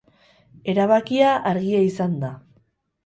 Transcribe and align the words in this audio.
Erabakia 0.73 1.35
argia 1.51 1.83
izan 1.91 2.17
da. 2.25 2.33